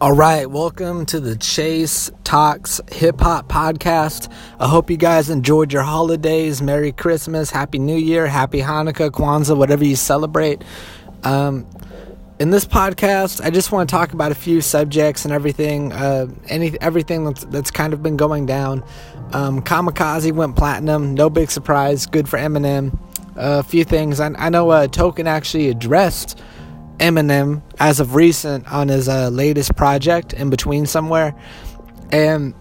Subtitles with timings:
[0.00, 4.32] All right, welcome to the Chase Talks Hip Hop Podcast.
[4.60, 6.62] I hope you guys enjoyed your holidays.
[6.62, 10.62] Merry Christmas, Happy New Year, Happy Hanukkah, Kwanzaa, whatever you celebrate.
[11.24, 11.66] Um,
[12.38, 16.28] in this podcast, I just want to talk about a few subjects and everything, uh,
[16.46, 18.84] any everything that's that's kind of been going down.
[19.32, 22.06] Um, Kamikaze went platinum, no big surprise.
[22.06, 22.96] Good for Eminem.
[23.36, 24.70] Uh, a few things I, I know.
[24.70, 26.40] Uh, Token actually addressed
[26.98, 31.34] Eminem as of recent on his uh, latest project, in between somewhere,
[32.10, 32.54] and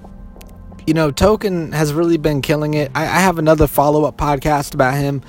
[0.85, 2.91] you know Token has really been killing it.
[2.95, 5.21] I, I have another follow up podcast about him,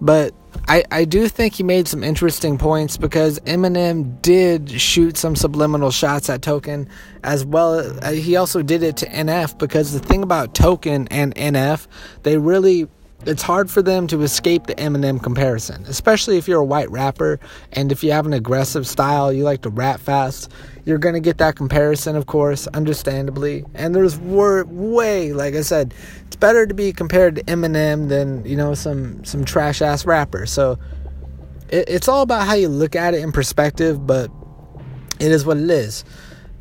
[0.00, 0.34] but
[0.68, 5.90] I, I do think he made some interesting points because Eminem did shoot some subliminal
[5.90, 6.88] shots at Token
[7.22, 7.78] as well.
[8.02, 11.86] Uh, he also did it to NF because the thing about Token and NF,
[12.22, 12.88] they really
[13.24, 17.40] it's hard for them to escape the Eminem comparison, especially if you're a white rapper
[17.72, 20.50] and if you have an aggressive style, you like to rap fast,
[20.84, 23.64] you're to get that comparison, of course, understandably.
[23.74, 25.94] And there's way, like I said,
[26.26, 30.46] it's better to be compared to Eminem than, you know, some, some trash ass rapper.
[30.46, 30.78] So
[31.68, 34.30] it, it's all about how you look at it in perspective, but
[35.18, 36.04] it is what it is.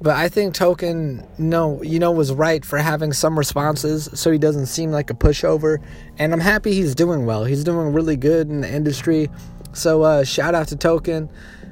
[0.05, 4.37] But I think Token, no, you know, was right for having some responses so he
[4.37, 5.83] doesn't seem like a pushover.
[6.19, 7.43] And I'm happy he's doing well.
[7.43, 9.31] He's doing really good in the industry.
[9.73, 11.27] So uh, shout out to Token.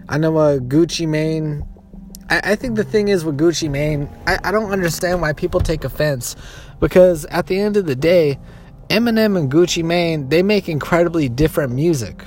[0.09, 1.64] I know uh, Gucci Mane.
[2.28, 5.59] I, I think the thing is with Gucci Mane, I, I don't understand why people
[5.59, 6.36] take offense
[6.80, 8.40] because at the end of the day,
[8.90, 12.25] Eminem and Gucci Mane, they make incredibly different music.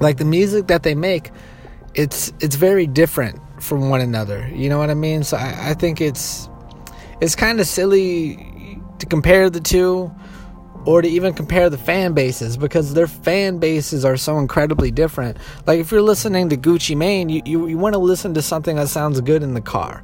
[0.00, 1.30] Like the music that they make,
[1.94, 4.48] it's it's very different from one another.
[4.54, 5.22] You know what I mean?
[5.22, 6.48] So I, I think it's
[7.20, 10.10] it's kind of silly to compare the two
[10.86, 15.36] or to even compare the fan bases because their fan bases are so incredibly different.
[15.66, 18.76] Like if you're listening to Gucci Mane, you, you, you want to listen to something
[18.76, 20.02] that sounds good in the car.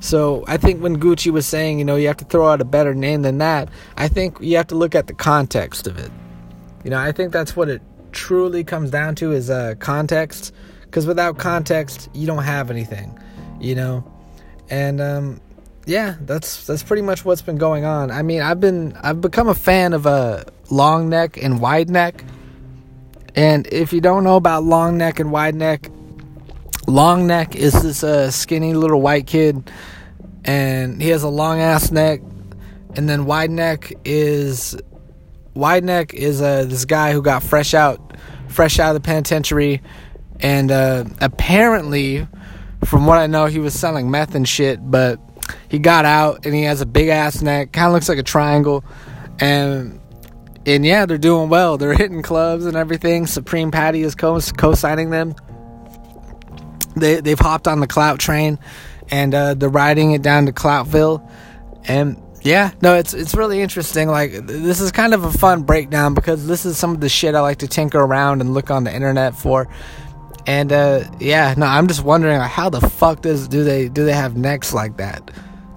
[0.00, 2.64] So I think when Gucci was saying, you know, you have to throw out a
[2.64, 6.10] better name than that, I think you have to look at the context of it.
[6.84, 7.82] You know, I think that's what it
[8.12, 10.54] truly comes down to is uh, context
[10.90, 13.16] because without context you don't have anything
[13.60, 14.04] you know?
[14.68, 15.40] And um,
[15.86, 18.10] yeah that's that's pretty much what's been going on.
[18.10, 21.90] I mean i've been i've become a fan of a uh, long neck and wide
[21.90, 22.24] neck.
[23.36, 25.90] And if you don't know about long neck and wide neck
[26.86, 29.70] long neck is this uh, skinny little white kid
[30.44, 32.20] and he has a long ass neck.
[32.96, 34.76] And then wide neck is
[35.54, 38.16] wide neck is uh, this guy who got fresh out
[38.48, 39.80] fresh out of the penitentiary
[40.42, 42.26] and uh, apparently,
[42.84, 44.78] from what I know, he was selling meth and shit.
[44.90, 45.20] But
[45.68, 48.22] he got out, and he has a big ass neck, kind of looks like a
[48.22, 48.84] triangle,
[49.38, 50.00] and
[50.66, 51.78] and yeah, they're doing well.
[51.78, 53.26] They're hitting clubs and everything.
[53.26, 55.34] Supreme Patty is co co-signing them.
[56.96, 58.58] They they've hopped on the clout train,
[59.10, 61.28] and uh, they're riding it down to Cloutville,
[61.84, 64.08] and yeah, no, it's it's really interesting.
[64.08, 67.34] Like this is kind of a fun breakdown because this is some of the shit
[67.34, 69.68] I like to tinker around and look on the internet for.
[70.46, 74.04] And uh, yeah, no, I'm just wondering like, how the fuck does do they do
[74.04, 75.30] they have necks like that?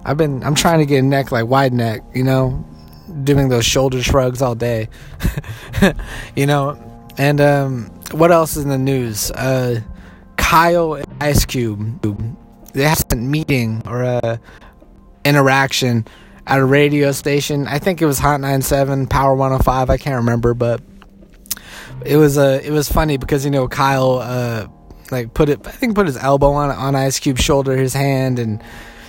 [0.04, 2.64] I've been I'm trying to get a neck like wide neck, you know,
[3.24, 4.88] doing those shoulder shrugs all day,
[6.36, 6.80] you know.
[7.16, 9.30] And um, what else is in the news?
[9.30, 9.80] Uh,
[10.36, 12.00] Kyle and Ice Cube
[12.74, 14.40] they had a meeting or a
[15.24, 16.06] interaction
[16.46, 17.66] at a radio station.
[17.66, 19.88] I think it was Hot 97, Power 105.
[19.88, 20.82] I can't remember, but
[22.04, 24.66] it was uh, it was funny because you know Kyle uh,
[25.10, 28.38] like put it I think put his elbow on on Ice Cube's shoulder, his hand,
[28.38, 28.62] and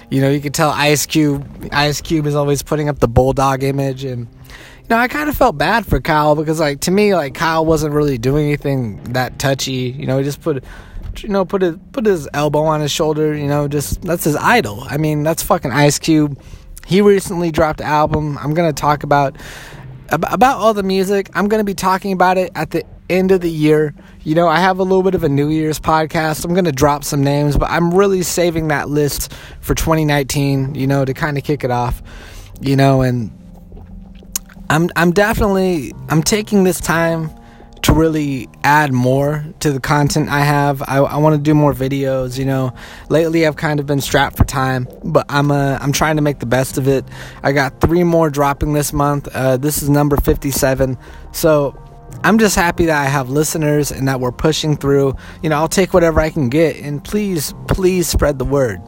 [0.09, 3.63] you know you could tell Ice Cube Ice Cube is always putting up the bulldog
[3.63, 7.15] image, and you know I kind of felt bad for Kyle because like to me
[7.15, 10.63] like Kyle wasn't really doing anything that touchy, you know he just put
[11.17, 14.35] you know put his put his elbow on his shoulder, you know just that's his
[14.35, 14.85] idol.
[14.89, 16.41] I mean that's fucking Ice Cube.
[16.85, 18.37] He recently dropped an album.
[18.37, 19.37] I'm gonna talk about
[20.09, 21.29] about all the music.
[21.33, 23.93] I'm going to be talking about it at the end of the year.
[24.23, 26.45] You know, I have a little bit of a New Year's podcast.
[26.45, 30.87] I'm going to drop some names, but I'm really saving that list for 2019, you
[30.87, 32.01] know, to kind of kick it off,
[32.61, 33.31] you know, and
[34.69, 37.29] I'm I'm definitely I'm taking this time
[37.85, 40.81] to really add more to the content I have.
[40.81, 42.37] I, I want to do more videos.
[42.37, 42.73] You know,
[43.09, 46.39] lately I've kind of been strapped for time, but I'm uh, I'm trying to make
[46.39, 47.05] the best of it.
[47.43, 49.27] I got three more dropping this month.
[49.33, 50.97] Uh, this is number 57.
[51.31, 51.79] So
[52.23, 55.15] I'm just happy that I have listeners and that we're pushing through.
[55.43, 58.81] You know, I'll take whatever I can get, and please, please spread the word.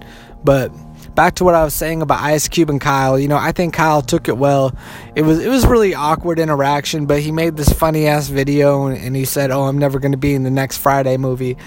[0.43, 0.71] But
[1.17, 3.17] back to what I was saying about Ice Cube and Kyle.
[3.17, 4.73] You know, I think Kyle took it well.
[5.15, 8.97] It was it was really awkward interaction, but he made this funny ass video and,
[8.97, 11.57] and he said, "Oh, I'm never going to be in the next Friday movie,"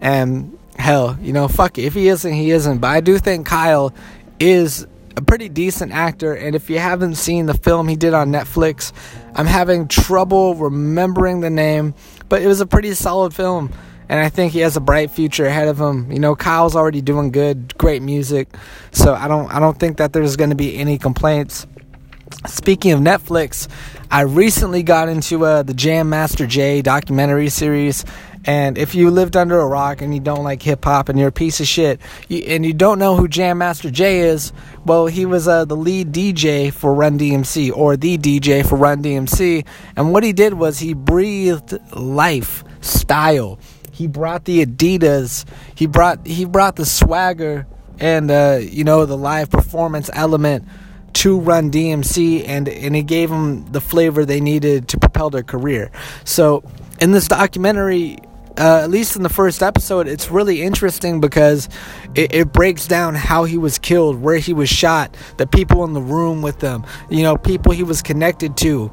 [0.00, 1.82] and hell, you know, fuck it.
[1.82, 2.78] If he isn't, he isn't.
[2.78, 3.92] But I do think Kyle
[4.38, 4.86] is
[5.16, 6.32] a pretty decent actor.
[6.32, 8.92] And if you haven't seen the film he did on Netflix,
[9.34, 11.94] I'm having trouble remembering the name,
[12.28, 13.72] but it was a pretty solid film.
[14.10, 16.10] And I think he has a bright future ahead of him.
[16.10, 18.48] You know, Kyle's already doing good, great music.
[18.90, 21.64] So I don't I don't think that there's going to be any complaints.
[22.48, 23.68] Speaking of Netflix,
[24.10, 28.04] I recently got into uh, the Jam Master Jay documentary series.
[28.44, 31.28] And if you lived under a rock and you don't like hip hop and you're
[31.28, 34.52] a piece of shit, you, and you don't know who Jam Master Jay is,
[34.84, 39.04] well, he was uh, the lead DJ for Run DMC or the DJ for Run
[39.04, 39.64] DMC.
[39.94, 43.60] And what he did was he breathed life, style.
[44.00, 45.44] He brought the Adidas.
[45.74, 47.66] He brought he brought the swagger
[47.98, 50.66] and uh, you know the live performance element
[51.12, 55.42] to Run DMC, and and it gave them the flavor they needed to propel their
[55.42, 55.90] career.
[56.24, 56.64] So
[56.98, 58.16] in this documentary,
[58.56, 61.68] uh, at least in the first episode, it's really interesting because
[62.14, 65.92] it, it, breaks down how he was killed, where he was shot, the people in
[65.92, 68.90] the room with them, you know, people he was connected to,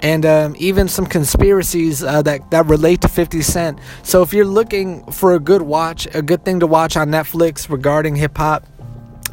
[0.00, 3.78] and um, even some conspiracies uh, that, that relate to 50 Cent.
[4.02, 7.68] So if you're looking for a good watch, a good thing to watch on Netflix
[7.68, 8.66] regarding hip hop,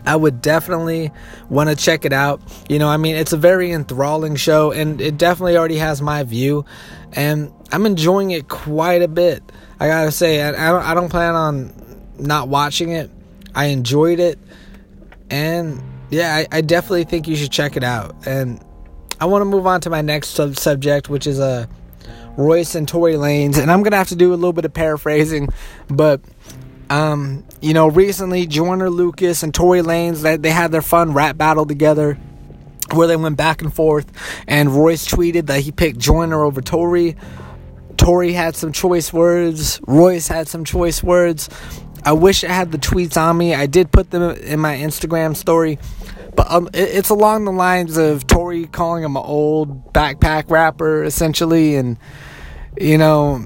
[0.06, 1.12] I would definitely
[1.50, 2.42] want to check it out.
[2.70, 6.24] You know, I mean, it's a very enthralling show, and it definitely already has my
[6.24, 6.66] view,
[7.14, 9.44] and I'm enjoying it quite a bit.
[9.80, 11.74] I gotta say, I, I don't, I don't plan on
[12.18, 13.10] not watching it.
[13.54, 14.38] I enjoyed it,
[15.30, 15.82] and
[16.12, 18.16] yeah, I, I definitely think you should check it out.
[18.28, 18.64] And
[19.20, 21.68] I want to move on to my next sub- subject, which is uh,
[22.38, 25.50] Royce and Tory Lanez, and I'm gonna have to do a little bit of paraphrasing,
[25.88, 26.22] but
[26.90, 31.38] um, you know, recently Joyner Lucas and Tory Lanez they, they had their fun rap
[31.38, 32.18] battle together
[32.94, 34.06] where they went back and forth
[34.48, 37.16] and Royce tweeted that he picked Joyner over Tory.
[37.98, 39.80] Tory had some choice words.
[39.88, 41.50] Royce had some choice words.
[42.06, 43.56] I wish I had the tweets on me.
[43.56, 45.80] I did put them in my Instagram story.
[46.36, 51.04] But um, it, it's along the lines of Tory calling him an old backpack rapper,
[51.04, 51.98] essentially, and,
[52.78, 53.44] you know,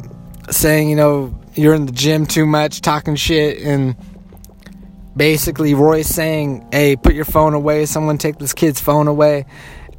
[0.49, 3.95] saying, you know, you're in the gym too much, talking shit, and
[5.15, 7.85] basically Roy saying, "Hey, put your phone away.
[7.85, 9.45] Someone take this kid's phone away."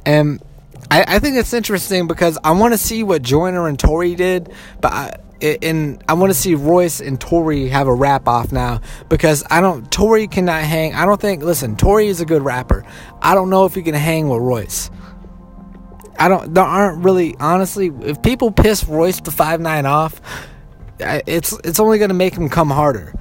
[0.05, 0.41] And
[0.89, 4.51] I, I think it's interesting because I want to see what Joyner and Tory did,
[4.81, 8.81] but I, and I want to see Royce and Tory have a rap off now
[9.09, 9.91] because I don't.
[9.91, 10.93] Tory cannot hang.
[10.93, 11.43] I don't think.
[11.43, 12.85] Listen, Tory is a good rapper.
[13.21, 14.89] I don't know if he can hang with Royce.
[16.19, 16.53] I don't.
[16.53, 17.91] There aren't really honestly.
[18.01, 20.21] If people piss Royce the five nine off,
[20.99, 23.13] it's it's only gonna make him come harder,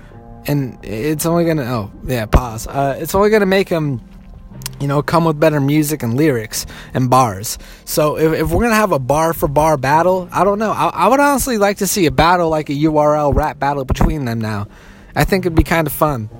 [0.46, 2.66] and it's only gonna oh yeah pause.
[2.66, 4.00] Uh, it's only gonna make him
[4.80, 7.58] you know, come with better music and lyrics and bars.
[7.84, 10.72] So if, if we're gonna have a bar for bar battle, I don't know.
[10.72, 14.24] I, I, would honestly like to see a battle like a URL rap battle between
[14.24, 14.68] them now.
[15.14, 16.30] I think it'd be kind of fun.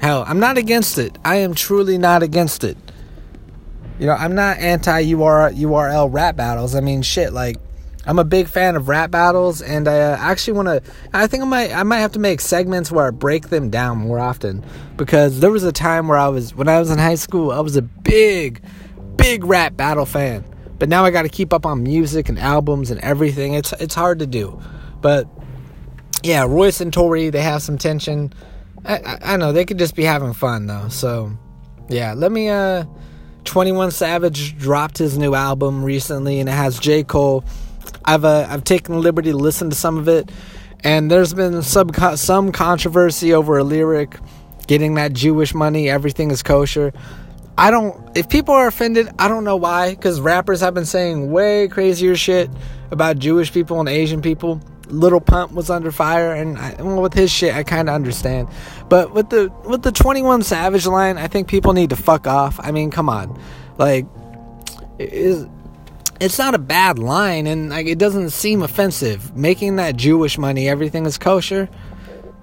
[0.00, 1.16] Hell, I'm not against it.
[1.24, 2.76] I am truly not against it.
[3.98, 6.74] You know, I'm not anti URL rap battles.
[6.74, 7.58] I mean, shit, like
[8.04, 10.82] I'm a big fan of rap battles, and I uh, actually want to.
[11.12, 11.72] I think I might.
[11.72, 14.64] I might have to make segments where I break them down more often
[14.96, 17.52] because there was a time where I was when I was in high school.
[17.52, 18.60] I was a big,
[19.16, 20.44] big rap battle fan,
[20.78, 23.54] but now I got to keep up on music and albums and everything.
[23.54, 24.60] It's it's hard to do,
[25.00, 25.28] but
[26.24, 28.32] yeah, Royce and Tory they have some tension.
[28.84, 30.88] I, I, I know they could just be having fun though.
[30.88, 31.30] So
[31.88, 32.48] yeah, let me.
[32.48, 32.84] Uh,
[33.44, 37.44] Twenty One Savage dropped his new album recently, and it has J Cole
[38.04, 40.30] I've uh, I've taken the liberty to listen to some of it,
[40.80, 44.16] and there's been some some controversy over a lyric,
[44.66, 45.88] getting that Jewish money.
[45.88, 46.92] Everything is kosher.
[47.56, 48.16] I don't.
[48.16, 49.94] If people are offended, I don't know why.
[49.94, 52.50] Because rappers have been saying way crazier shit
[52.90, 54.60] about Jewish people and Asian people.
[54.88, 58.48] Lil Pump was under fire, and I, well, with his shit, I kind of understand.
[58.88, 62.26] But with the with the Twenty One Savage line, I think people need to fuck
[62.26, 62.60] off.
[62.62, 63.40] I mean, come on,
[63.78, 64.06] like,
[64.98, 65.46] is
[66.22, 69.36] it's not a bad line and like it doesn't seem offensive.
[69.36, 71.68] Making that Jewish money, everything is kosher.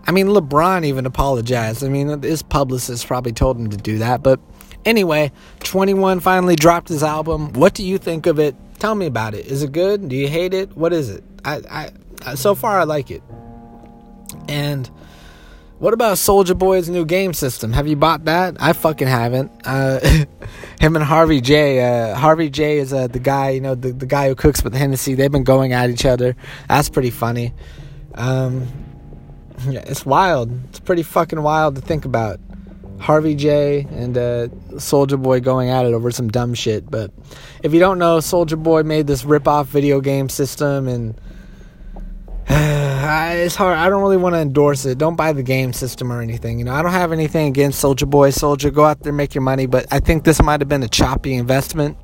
[0.06, 1.84] I mean, LeBron even apologized.
[1.84, 4.22] I mean, his publicist probably told him to do that.
[4.22, 4.40] But
[4.84, 5.32] anyway,
[5.62, 7.54] 21 finally dropped his album.
[7.54, 8.56] What do you think of it?
[8.80, 9.46] Tell me about it.
[9.46, 10.10] Is it good?
[10.10, 10.76] Do you hate it?
[10.76, 11.24] What is it?
[11.46, 11.92] I,
[12.26, 13.24] I so far I like it.
[14.48, 14.90] And
[15.80, 17.72] what about Soulja Boy's new game system?
[17.72, 18.58] Have you bought that?
[18.60, 19.52] I fucking haven't.
[19.66, 20.00] Uh,
[20.80, 21.80] him and Harvey J.
[21.82, 22.80] Uh, Harvey J.
[22.80, 25.16] is uh, the guy, you know, the, the guy who cooks with Hennessy.
[25.16, 26.36] They've been going at each other.
[26.68, 27.54] That's pretty funny.
[28.16, 28.68] Um,
[29.70, 30.52] yeah, it's wild.
[30.70, 32.40] It's pretty fucking wild to think about.
[33.00, 33.88] Harvey J.
[33.92, 36.92] and uh, Soulja Boy going at it over some dumb shit.
[36.92, 37.12] But
[37.64, 41.20] if you don't know, Soulja Boy made this rip off video game system and
[43.10, 43.78] it's hard.
[43.78, 44.98] I don't really want to endorse it.
[44.98, 46.60] Don't buy the game system or anything.
[46.60, 48.30] You know, I don't have anything against Soulja Boy.
[48.30, 49.66] Soulja, go out there, make your money.
[49.66, 51.98] But I think this might have been a choppy investment.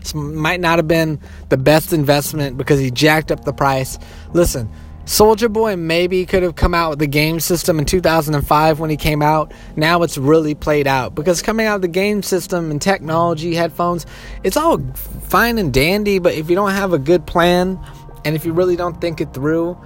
[0.00, 3.98] This might not have been the best investment because he jacked up the price.
[4.32, 4.70] Listen,
[5.04, 8.96] Soulja Boy maybe could have come out with the game system in 2005 when he
[8.96, 9.52] came out.
[9.74, 14.06] Now it's really played out because coming out with the game system and technology, headphones,
[14.44, 14.78] it's all
[15.24, 17.80] fine and dandy, but if you don't have a good plan
[18.24, 19.78] and if you really don't think it through,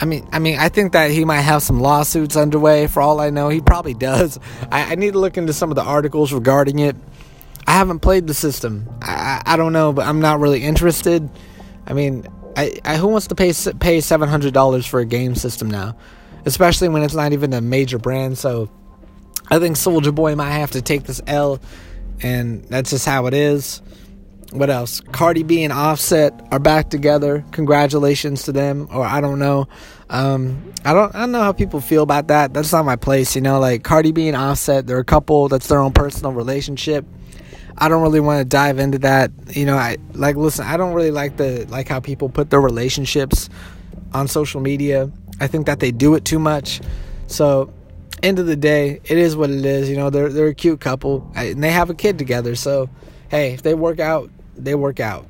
[0.00, 2.86] I mean, I mean, I think that he might have some lawsuits underway.
[2.86, 4.38] For all I know, he probably does.
[4.70, 6.96] I, I need to look into some of the articles regarding it.
[7.66, 8.88] I haven't played the system.
[9.02, 11.28] I, I, I don't know, but I'm not really interested.
[11.86, 12.26] I mean,
[12.56, 15.96] I, I who wants to pay pay seven hundred dollars for a game system now,
[16.44, 18.38] especially when it's not even a major brand.
[18.38, 18.70] So,
[19.48, 21.60] I think Soulja Boy might have to take this L,
[22.22, 23.82] and that's just how it is.
[24.52, 25.00] What else?
[25.00, 27.44] Cardi B and Offset are back together.
[27.50, 28.88] Congratulations to them.
[28.90, 29.68] Or I don't know.
[30.08, 31.14] Um, I don't.
[31.14, 32.54] I don't know how people feel about that.
[32.54, 33.34] That's not my place.
[33.34, 35.48] You know, like Cardi B and Offset, they're a couple.
[35.48, 37.04] That's their own personal relationship.
[37.76, 39.30] I don't really want to dive into that.
[39.54, 42.60] You know, I like listen, I don't really like the like how people put their
[42.60, 43.50] relationships
[44.14, 45.10] on social media.
[45.40, 46.80] I think that they do it too much.
[47.26, 47.72] So,
[48.22, 49.90] end of the day, it is what it is.
[49.90, 52.54] You know, they're they're a cute couple and they have a kid together.
[52.54, 52.88] So,
[53.28, 55.26] hey, if they work out, they work out.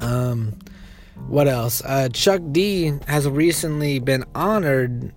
[0.00, 0.58] Um
[1.28, 1.82] what else?
[1.84, 5.12] Uh, Chuck D has recently been honored.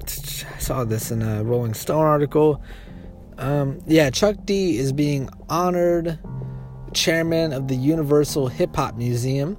[0.00, 2.62] I saw this in a Rolling Stone article.
[3.38, 6.18] Um, yeah, Chuck D is being honored
[6.94, 9.56] chairman of the Universal Hip Hop Museum.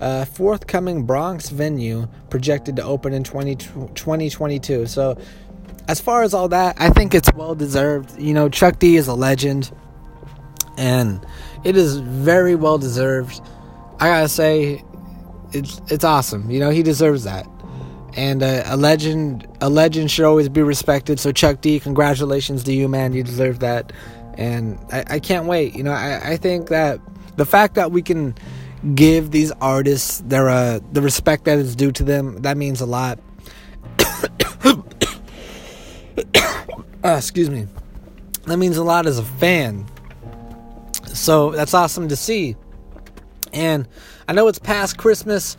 [0.00, 4.86] Uh, forthcoming Bronx venue projected to open in 20, 2022.
[4.86, 5.18] So,
[5.88, 8.18] as far as all that, I think it's well deserved.
[8.18, 9.72] You know, Chuck D is a legend,
[10.76, 11.24] and
[11.64, 13.40] it is very well deserved.
[14.00, 14.82] I gotta say,
[15.52, 16.50] it's it's awesome.
[16.50, 17.46] You know, he deserves that
[18.16, 22.72] and uh, a legend a legend should always be respected so chuck d congratulations to
[22.72, 23.92] you man you deserve that
[24.34, 27.00] and i, I can't wait you know I, I think that
[27.36, 28.34] the fact that we can
[28.94, 32.86] give these artists their uh, the respect that is due to them that means a
[32.86, 33.18] lot
[37.04, 37.66] uh, excuse me
[38.46, 39.86] that means a lot as a fan
[41.14, 42.56] so that's awesome to see
[43.52, 43.88] and
[44.28, 45.56] i know it's past christmas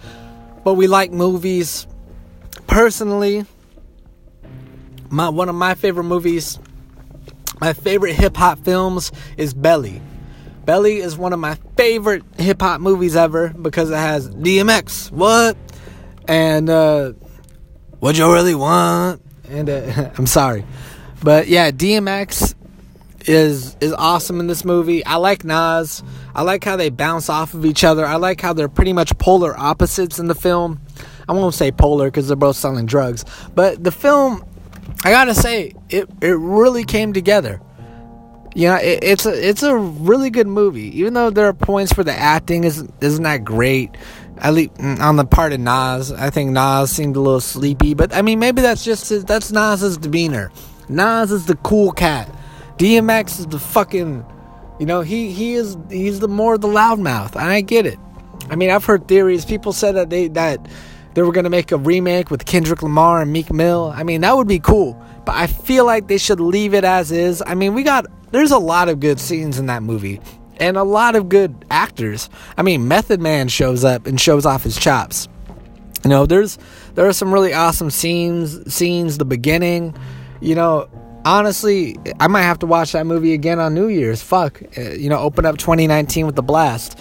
[0.64, 1.88] but we like movies
[2.68, 3.46] personally,
[5.10, 6.60] my one of my favorite movies,
[7.62, 10.02] my favorite hip hop films is Belly.
[10.66, 15.12] Belly is one of my favorite hip hop movies ever because it has DMX.
[15.12, 15.56] What?
[16.28, 17.14] And uh,
[18.00, 19.22] what you really want?
[19.48, 20.66] And uh, I'm sorry,
[21.24, 22.55] but yeah, DMX
[23.28, 25.06] is is awesome in this movie.
[25.06, 26.04] I like Nas.
[26.34, 28.06] I like how they bounce off of each other.
[28.06, 30.82] I like how they're pretty much polar opposites in the film.
[31.28, 34.46] I won't say polar because they're both selling drugs, but the film,
[35.04, 37.62] I gotta say, it it really came together.
[38.54, 41.98] You know, it, it's a it's a really good movie, even though there are points
[41.98, 43.96] where the acting isn't isn't that great.
[44.38, 47.94] At least mm, on the part of Nas, I think Nas seemed a little sleepy,
[47.94, 50.52] but I mean maybe that's just his, that's Nas's demeanor.
[50.90, 52.30] Nas is the cool cat.
[52.78, 54.26] DMX is the fucking,
[54.80, 58.00] you know, he he is he's the more the loudmouth, I get it.
[58.50, 59.46] I mean, I've heard theories.
[59.46, 60.68] People said that they that
[61.14, 63.94] they were gonna make a remake with Kendrick Lamar and Meek Mill.
[63.96, 65.02] I mean, that would be cool.
[65.26, 67.42] But I feel like they should leave it as is.
[67.46, 70.20] I mean, we got there's a lot of good scenes in that movie
[70.58, 72.30] and a lot of good actors.
[72.58, 75.28] I mean, Method Man shows up and shows off his chops.
[76.04, 76.58] You know, there's
[76.94, 78.74] there are some really awesome scenes.
[78.74, 79.96] Scenes, the beginning.
[80.42, 80.90] You know,
[81.26, 84.22] honestly, I might have to watch that movie again on New Year's.
[84.22, 86.98] Fuck, uh, you know, open up 2019 with the blast.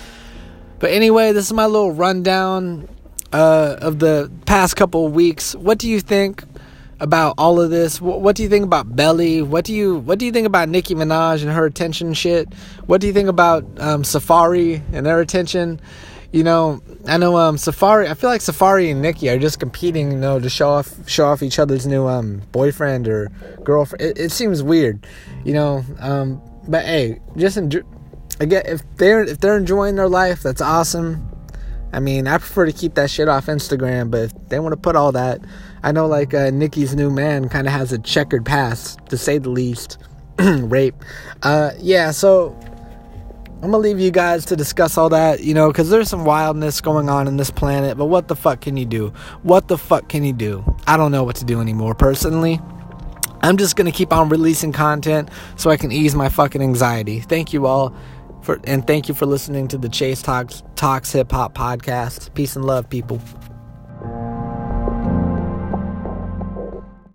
[0.81, 2.89] But anyway, this is my little rundown
[3.33, 5.55] uh, of the past couple weeks.
[5.55, 6.43] What do you think
[7.01, 8.01] about all of this?
[8.01, 9.43] What, what, do you think about Belly?
[9.43, 12.53] What do you What do you think about Nicki Minaj and her attention shit?
[12.87, 15.81] What do you think about um, Safaree and their attention?
[16.35, 18.11] You know, I know um, Safaree.
[18.11, 21.27] I feel like Safaree and Nicki are just competing, you know, to show off show
[21.27, 23.31] off each other's new um, boyfriend or
[23.63, 24.03] girlfriend.
[24.03, 25.07] It, it seems weird,
[25.45, 25.85] you know.
[26.01, 27.83] Um, but hey, just enjoy.
[28.41, 31.25] Again, if they're if they're enjoying their life, that's awesome.
[31.93, 34.77] I mean, I prefer to keep that shit off Instagram, but if they want to
[34.77, 35.41] put all that,
[35.85, 39.39] I know like uh, Nicki's new man kind of has a checkered past, to say
[39.39, 39.99] the least.
[40.41, 40.97] Rape.
[41.45, 42.59] Uh, yeah, so
[43.63, 46.83] I'm gonna leave you guys to discuss all that, you know, because there's some wildness
[46.83, 49.09] going on in this planet, but what the fuck can you do?
[49.43, 50.63] What the fuck can you do?
[50.87, 52.61] I don't know what to do anymore, personally.
[53.41, 57.21] I'm just gonna keep on releasing content so I can ease my fucking anxiety.
[57.21, 57.95] Thank you all.
[58.43, 62.35] For, and thank you for listening to the Chase Talks Talks Hip Hop podcast.
[62.35, 63.19] Peace and love, people.